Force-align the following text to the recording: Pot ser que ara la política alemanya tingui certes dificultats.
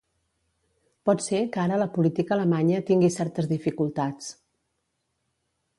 Pot 1.09 1.21
ser 1.25 1.41
que 1.57 1.61
ara 1.65 1.77
la 1.81 1.87
política 1.97 2.35
alemanya 2.37 2.81
tingui 2.89 3.13
certes 3.19 3.51
dificultats. 3.53 4.35